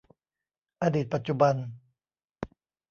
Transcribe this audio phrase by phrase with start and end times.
[0.81, 1.55] อดีตปัจจุบัน